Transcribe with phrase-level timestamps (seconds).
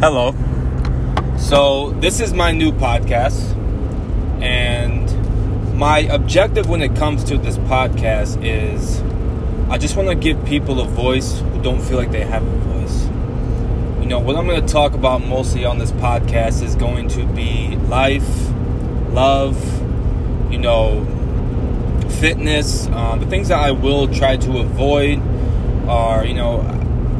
[0.00, 0.32] Hello.
[1.38, 3.52] So, this is my new podcast,
[4.40, 9.02] and my objective when it comes to this podcast is
[9.68, 12.58] I just want to give people a voice who don't feel like they have a
[12.58, 13.06] voice.
[14.00, 17.24] You know, what I'm going to talk about mostly on this podcast is going to
[17.26, 18.52] be life,
[19.10, 19.60] love,
[20.52, 21.04] you know,
[22.20, 22.86] fitness.
[22.86, 25.20] Uh, the things that I will try to avoid
[25.88, 26.60] are, you know,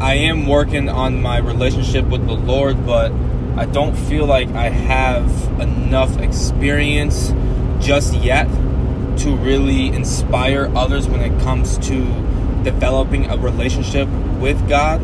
[0.01, 3.11] I am working on my relationship with the Lord, but
[3.57, 5.29] I don't feel like I have
[5.61, 7.33] enough experience
[7.81, 8.47] just yet
[9.19, 12.05] to really inspire others when it comes to
[12.63, 15.01] developing a relationship with God.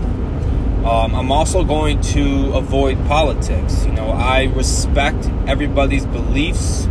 [0.85, 3.85] Um, I'm also going to avoid politics.
[3.85, 6.85] You know, I respect everybody's beliefs,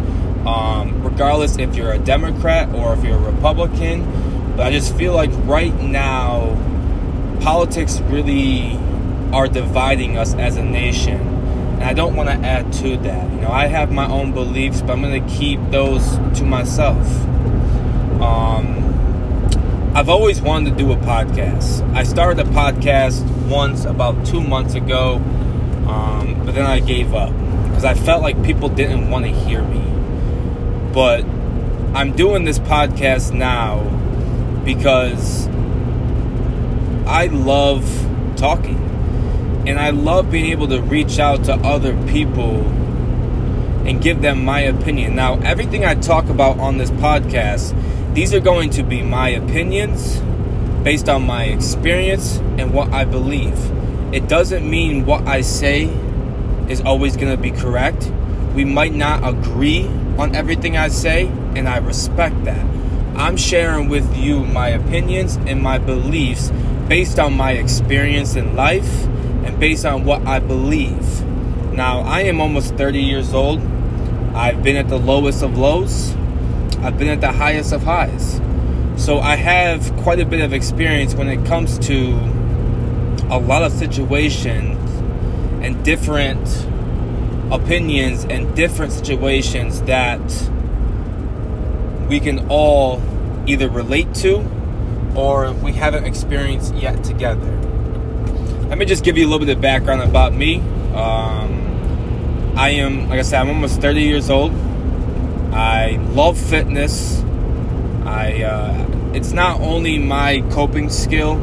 [0.46, 4.04] um, regardless if you're a Democrat or if you're a Republican.
[4.58, 6.58] But I just feel like right now,
[7.44, 8.78] politics really
[9.34, 11.20] are dividing us as a nation.
[11.20, 13.32] And I don't want to add to that.
[13.32, 17.06] You know, I have my own beliefs, but I'm going to keep those to myself.
[18.22, 21.82] Um, I've always wanted to do a podcast.
[21.94, 25.16] I started a podcast once about two months ago,
[25.88, 27.34] um, but then I gave up
[27.68, 29.82] because I felt like people didn't want to hear me.
[30.94, 31.26] But
[31.94, 33.82] I'm doing this podcast now
[34.64, 35.50] because
[37.06, 37.86] I love
[38.36, 38.78] talking.
[39.66, 42.62] And I love being able to reach out to other people
[43.86, 45.16] and give them my opinion.
[45.16, 47.74] Now, everything I talk about on this podcast,
[48.14, 50.20] these are going to be my opinions
[50.84, 53.58] based on my experience and what I believe.
[54.14, 55.86] It doesn't mean what I say
[56.70, 58.12] is always going to be correct.
[58.54, 62.66] We might not agree on everything I say, and I respect that.
[63.16, 66.52] I'm sharing with you my opinions and my beliefs
[66.88, 69.06] based on my experience in life
[69.46, 71.24] and based on what I believe.
[71.74, 73.62] Now, I am almost 30 years old.
[74.36, 76.14] I've been at the lowest of lows,
[76.80, 78.42] I've been at the highest of highs.
[78.98, 82.12] So, I have quite a bit of experience when it comes to
[83.30, 84.78] a lot of situations
[85.64, 86.68] and different
[87.52, 90.22] opinions and different situations that
[92.10, 93.02] we can all
[93.48, 94.40] either relate to
[95.16, 97.52] or we haven't experienced yet together.
[98.68, 100.58] Let me just give you a little bit of background about me.
[100.96, 104.52] Um, I am, like I said, I'm almost 30 years old.
[105.54, 107.22] I love fitness.
[108.06, 111.36] I, uh, it's not only my coping skill,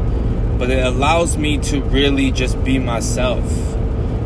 [0.57, 3.43] but it allows me to really just be myself.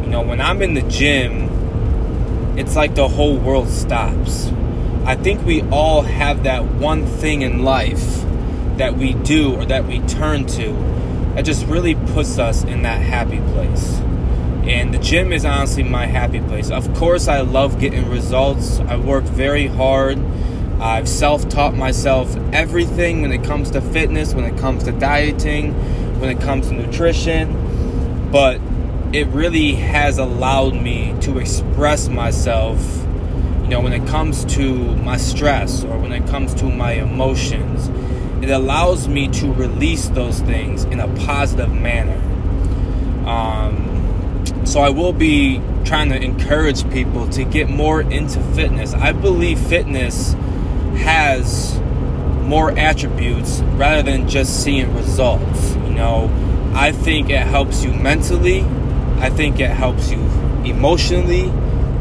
[0.03, 4.47] You know, when I'm in the gym, it's like the whole world stops.
[5.05, 8.24] I think we all have that one thing in life
[8.77, 10.73] that we do or that we turn to
[11.35, 13.99] that just really puts us in that happy place.
[14.65, 16.71] And the gym is honestly my happy place.
[16.71, 18.79] Of course, I love getting results.
[18.79, 20.17] I work very hard.
[20.79, 25.73] I've self taught myself everything when it comes to fitness, when it comes to dieting,
[26.19, 28.29] when it comes to nutrition.
[28.31, 28.59] But
[29.13, 32.79] it really has allowed me to express myself,
[33.61, 37.89] you know, when it comes to my stress or when it comes to my emotions
[38.45, 42.21] it allows me to release those things in a positive manner.
[43.27, 48.93] Um, so I will be trying to encourage people to get more into fitness.
[48.93, 50.33] I believe fitness
[50.97, 51.79] has
[52.43, 55.73] more attributes rather than just seeing results.
[55.77, 56.31] You know,
[56.75, 58.61] I think it helps you mentally,
[59.17, 60.19] I think it helps you
[60.65, 61.49] emotionally,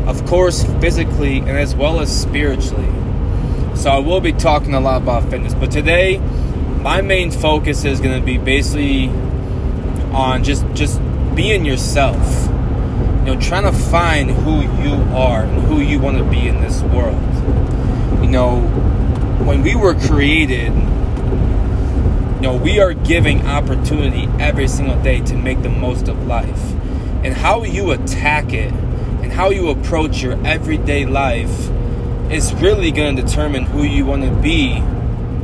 [0.06, 2.93] of course, physically, and as well as spiritually.
[3.74, 6.18] So I will be talking a lot about fitness, but today
[6.84, 9.08] my main focus is going to be basically
[10.12, 11.00] on just just
[11.34, 12.16] being yourself.
[13.20, 16.60] You know, trying to find who you are and who you want to be in
[16.60, 17.20] this world.
[18.22, 18.60] You know,
[19.44, 25.62] when we were created, you know, we are giving opportunity every single day to make
[25.62, 26.72] the most of life.
[27.24, 31.70] And how you attack it and how you approach your everyday life
[32.30, 34.72] is really going to determine who you want to be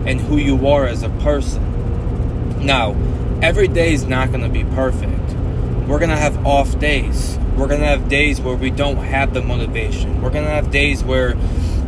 [0.06, 2.64] and who you are as a person.
[2.64, 2.96] Now,
[3.42, 5.18] every day is not going to be perfect.
[5.86, 7.38] We're going to have off days.
[7.56, 10.22] We're going to have days where we don't have the motivation.
[10.22, 11.36] We're going to have days where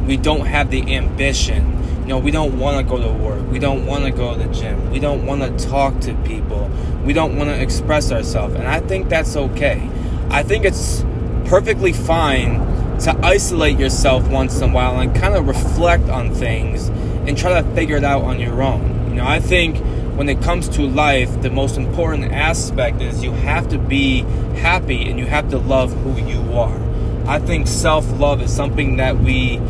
[0.07, 1.79] we don't have the ambition.
[2.03, 3.49] You know, we don't want to go to work.
[3.51, 4.91] We don't want to go to the gym.
[4.91, 6.71] We don't want to talk to people.
[7.05, 8.55] We don't want to express ourselves.
[8.55, 9.89] And I think that's okay.
[10.31, 11.05] I think it's
[11.45, 12.72] perfectly fine
[13.03, 16.89] to isolate yourself once in a while and kind of reflect on things
[17.27, 19.11] and try to figure it out on your own.
[19.11, 19.79] You know, I think
[20.17, 24.21] when it comes to life, the most important aspect is you have to be
[24.57, 26.81] happy and you have to love who you are.
[27.27, 29.61] I think self love is something that we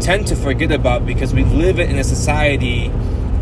[0.00, 2.88] tend to forget about because we live in a society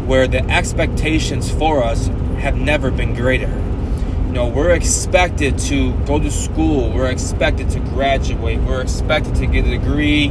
[0.07, 2.07] where the expectations for us
[2.39, 3.64] have never been greater.
[4.35, 9.65] Know, we're expected to go to school, we're expected to graduate, we're expected to get
[9.65, 10.27] a degree,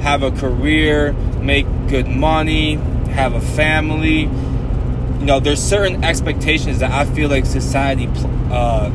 [0.00, 1.12] have a career,
[1.42, 2.74] make good money,
[3.10, 4.20] have a family.
[4.20, 8.08] You know, there's certain expectations that I feel like society
[8.52, 8.90] uh,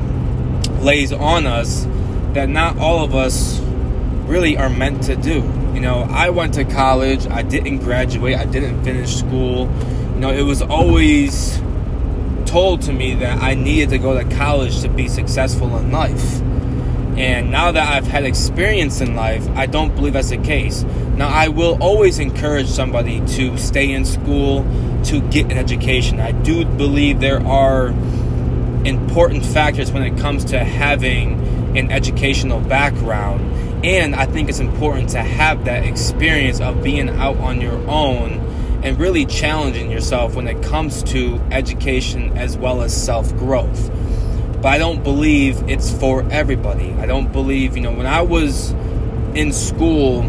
[0.79, 1.83] lays on us
[2.31, 3.59] that not all of us
[4.29, 5.41] really are meant to do.
[5.73, 9.69] You know, I went to college, I didn't graduate, I didn't finish school.
[10.13, 11.61] You know, it was always
[12.53, 16.39] told to me that I needed to go to college to be successful in life.
[17.17, 20.83] And now that I've had experience in life, I don't believe that's the case.
[21.17, 24.63] Now, I will always encourage somebody to stay in school,
[25.05, 26.19] to get an education.
[26.19, 27.87] I do believe there are
[28.85, 33.41] important factors when it comes to having an educational background
[33.83, 38.42] and I think it's important to have that experience of being out on your own
[38.83, 43.89] and really challenging yourself when it comes to education as well as self growth.
[44.61, 46.93] But I don't believe it's for everybody.
[46.93, 48.71] I don't believe, you know, when I was
[49.33, 50.21] in school,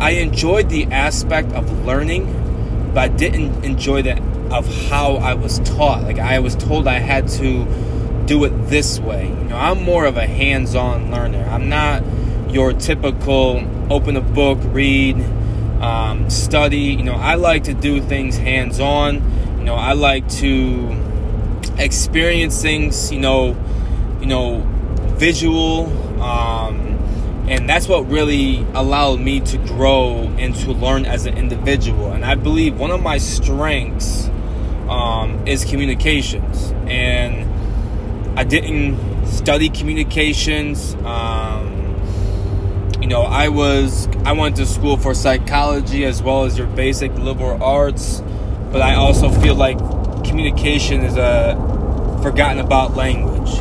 [0.00, 4.20] I enjoyed the aspect of learning, but I didn't enjoy that
[4.52, 6.02] of how I was taught.
[6.02, 7.64] Like I was told I had to
[8.26, 9.28] do it this way.
[9.28, 11.44] You know, I'm more of a hands-on learner.
[11.50, 12.02] I'm not
[12.50, 15.16] your typical open a book, read,
[15.80, 16.78] um, study.
[16.78, 19.16] You know, I like to do things hands on.
[19.58, 20.96] You know, I like to
[21.78, 23.12] experience things.
[23.12, 23.56] You know,
[24.20, 24.60] you know,
[25.16, 25.86] visual,
[26.22, 26.96] um,
[27.48, 32.12] and that's what really allowed me to grow and to learn as an individual.
[32.12, 34.28] And I believe one of my strengths
[34.88, 40.94] um, is communications, and I didn't study communications.
[41.04, 41.65] Um,
[43.06, 47.14] you know, I was I went to school for psychology as well as your basic
[47.14, 48.20] liberal arts,
[48.72, 49.78] but I also feel like
[50.24, 51.54] communication is a
[52.20, 53.58] forgotten about language.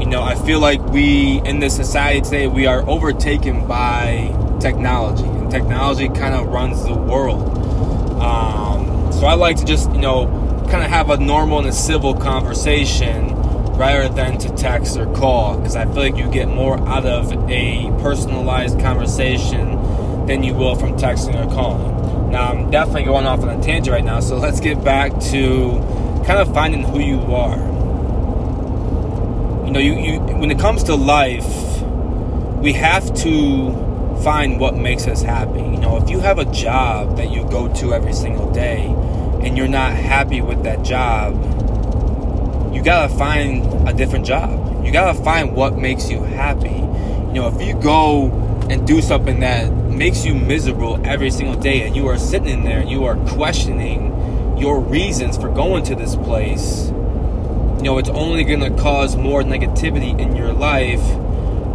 [0.00, 5.22] You know, I feel like we in this society today we are overtaken by technology,
[5.22, 7.56] and technology kind of runs the world.
[8.20, 10.26] Um, so I like to just you know
[10.68, 13.28] kind of have a normal and a civil conversation
[13.80, 17.32] rather than to text or call because I feel like you get more out of
[17.50, 22.30] a personalized conversation than you will from texting or calling.
[22.30, 25.78] Now, I'm definitely going off on a tangent right now, so let's get back to
[26.26, 27.56] kind of finding who you are.
[29.64, 31.80] You know, you, you when it comes to life,
[32.58, 35.60] we have to find what makes us happy.
[35.60, 38.94] You know, if you have a job that you go to every single day
[39.42, 41.34] and you're not happy with that job,
[42.72, 44.84] you gotta find a different job.
[44.84, 46.68] You gotta find what makes you happy.
[46.68, 48.30] You know, if you go
[48.70, 52.64] and do something that makes you miserable every single day and you are sitting in
[52.64, 58.08] there and you are questioning your reasons for going to this place, you know, it's
[58.10, 61.02] only gonna cause more negativity in your life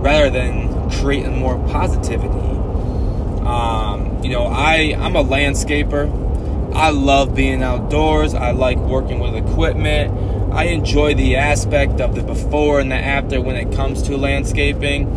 [0.06, 2.30] rather than creating more positivity.
[3.46, 6.24] Um, you know, I I'm a landscaper.
[6.76, 8.34] I love being outdoors.
[8.34, 10.12] I like working with equipment.
[10.52, 15.10] I enjoy the aspect of the before and the after when it comes to landscaping.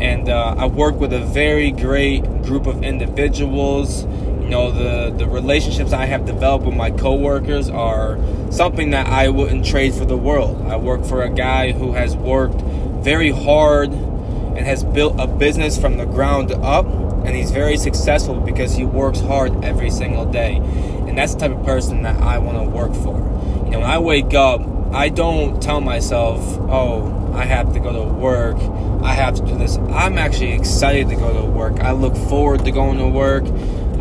[0.00, 4.04] And uh, I work with a very great group of individuals.
[4.04, 8.18] You know, the, the relationships I have developed with my coworkers are
[8.50, 10.66] something that I wouldn't trade for the world.
[10.66, 12.60] I work for a guy who has worked
[13.04, 16.86] very hard and has built a business from the ground up
[17.24, 20.56] and he's very successful because he works hard every single day.
[20.56, 23.31] And that's the type of person that I want to work for.
[23.72, 24.60] Know, when I wake up,
[24.92, 28.56] I don't tell myself, oh, I have to go to work.
[29.02, 29.78] I have to do this.
[29.78, 31.80] I'm actually excited to go to work.
[31.80, 33.44] I look forward to going to work.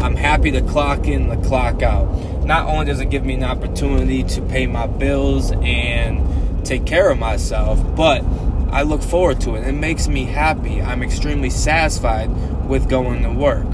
[0.01, 2.05] I'm happy to clock in, the clock out.
[2.43, 7.09] Not only does it give me an opportunity to pay my bills and take care
[7.09, 8.25] of myself, but
[8.71, 9.65] I look forward to it.
[9.65, 10.81] It makes me happy.
[10.81, 12.29] I'm extremely satisfied
[12.67, 13.67] with going to work.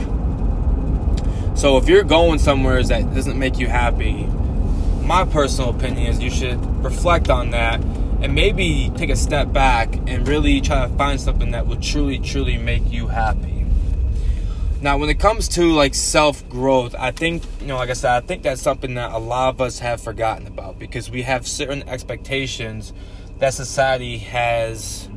[1.57, 4.29] So if you're going somewhere that doesn't make you happy,
[5.07, 7.81] my personal opinion is you should reflect on that
[8.21, 12.19] and maybe take a step back and really try to find something that will truly,
[12.19, 13.65] truly make you happy.
[14.81, 18.11] Now, when it comes to like self growth, I think, you know, like I said,
[18.11, 21.47] I think that's something that a lot of us have forgotten about because we have
[21.47, 22.91] certain expectations
[23.39, 25.07] that society has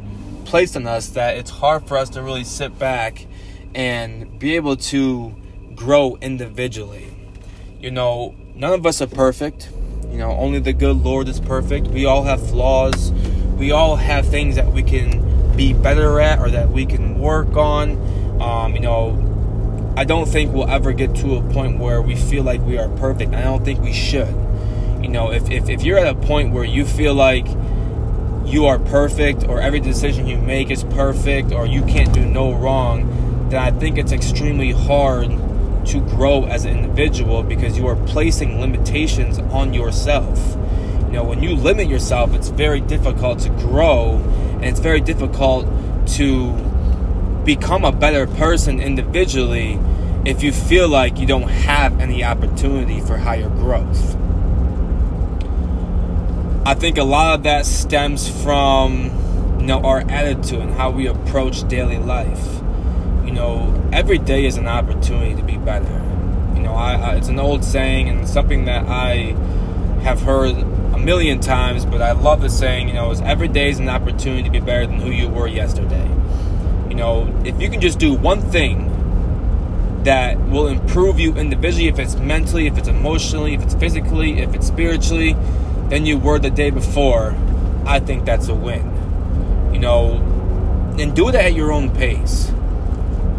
[0.45, 3.27] placed on us that it's hard for us to really sit back
[3.75, 5.35] and be able to
[5.75, 7.13] grow individually.
[7.81, 9.69] You know, none of us are perfect
[10.11, 11.89] You know, only the good Lord is perfect.
[11.89, 13.13] We all have flaws.
[13.57, 17.57] We all have things that we can be better at or that we can work
[17.57, 18.41] on.
[18.41, 22.43] Um, you know, I don't think we'll ever get to a point where we feel
[22.43, 23.35] like we are perfect.
[23.35, 24.35] I don't think we should.
[25.03, 27.47] You know, if, if, if you're at a point where you feel like
[28.47, 32.55] you are perfect or every decision you make is perfect or you can't do no
[32.55, 35.31] wrong, then I think it's extremely hard
[35.87, 40.57] to grow as an individual because you are placing limitations on yourself.
[41.07, 44.17] You know, when you limit yourself, it's very difficult to grow
[44.55, 45.67] and it's very difficult
[46.17, 46.53] to
[47.45, 49.79] become a better person individually
[50.25, 54.17] if you feel like you don't have any opportunity for higher growth.
[56.67, 61.07] I think a lot of that stems from you know our attitude and how we
[61.07, 62.60] approach daily life.
[63.31, 66.03] You know, every day is an opportunity to be better.
[66.57, 69.37] You know, I, I, it's an old saying and something that I
[70.03, 72.89] have heard a million times, but I love the saying.
[72.89, 75.47] You know, is every day is an opportunity to be better than who you were
[75.47, 76.09] yesterday.
[76.89, 78.89] You know, if you can just do one thing
[80.03, 84.57] that will improve you individually, if it's mentally, if it's emotionally, if it's physically, if
[84.57, 85.37] it's spiritually
[85.89, 87.37] than you were the day before,
[87.87, 89.71] I think that's a win.
[89.73, 90.15] You know,
[90.99, 92.51] and do it at your own pace.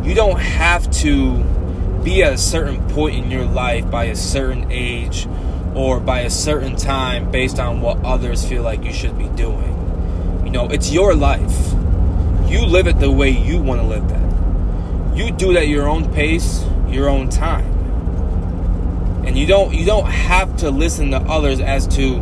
[0.04, 1.38] You don't have to
[2.04, 5.28] be at a certain point in your life by a certain age
[5.76, 10.42] or by a certain time based on what others feel like you should be doing.
[10.44, 11.74] You know, it's your life.
[12.50, 15.18] You live it the way you want to live that.
[15.18, 17.66] You do it at your own pace, your own time.
[19.26, 22.18] And you don't you don't have to listen to others as to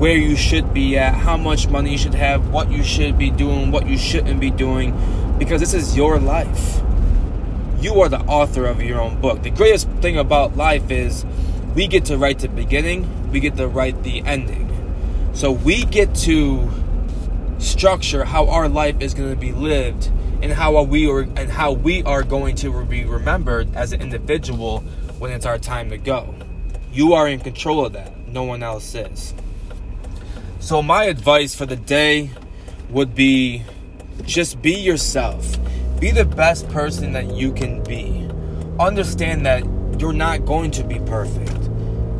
[0.00, 3.30] where you should be at, how much money you should have, what you should be
[3.30, 4.96] doing, what you shouldn't be doing,
[5.38, 6.80] because this is your life.
[7.80, 9.42] You are the author of your own book.
[9.42, 11.24] The greatest thing about life is
[11.74, 14.68] we get to write the beginning, we get to write the ending.
[15.32, 16.70] So we get to
[17.58, 20.10] structure how our life is going to be lived
[20.42, 24.80] and how we are and how we are going to be remembered as an individual
[25.18, 26.34] when it's our time to go.
[26.92, 28.28] You are in control of that.
[28.28, 29.32] No one else is.
[30.58, 32.30] So, my advice for the day
[32.90, 33.62] would be
[34.24, 35.56] just be yourself.
[36.00, 38.26] Be the best person that you can be.
[38.78, 39.62] Understand that
[40.00, 41.68] you're not going to be perfect.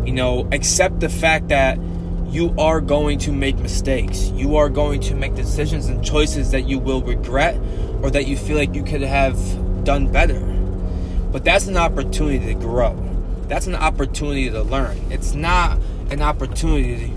[0.06, 1.78] You know, accept the fact that
[2.28, 4.28] you are going to make mistakes.
[4.34, 7.56] You are going to make decisions and choices that you will regret
[8.02, 9.34] or that you feel like you could have
[9.82, 10.40] done better.
[11.32, 12.94] But that's an opportunity to grow.
[13.48, 14.98] That's an opportunity to learn.
[15.10, 15.78] It's not
[16.10, 17.14] an opportunity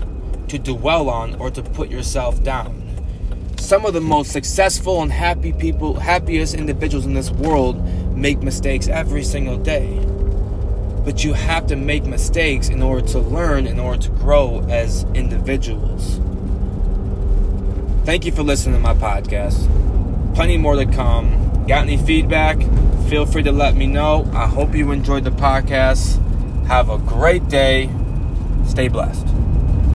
[0.48, 2.83] to dwell on or to put yourself down.
[3.64, 7.82] Some of the most successful and happy people, happiest individuals in this world
[8.14, 10.04] make mistakes every single day.
[11.02, 15.04] But you have to make mistakes in order to learn, in order to grow as
[15.14, 16.20] individuals.
[18.04, 19.64] Thank you for listening to my podcast.
[20.34, 21.64] Plenty more to come.
[21.66, 22.58] Got any feedback?
[23.08, 24.30] Feel free to let me know.
[24.34, 26.20] I hope you enjoyed the podcast.
[26.66, 27.88] Have a great day.
[28.66, 29.33] Stay blessed.